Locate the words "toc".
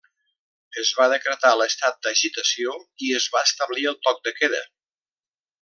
4.09-4.27